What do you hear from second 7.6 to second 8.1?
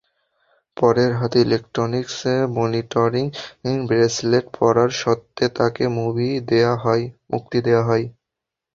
দেওয়া হয়।